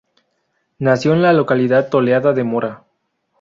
[0.79, 2.85] Nació en la localidad toledana de Mora.